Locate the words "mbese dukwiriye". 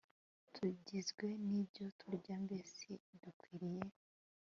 2.45-3.85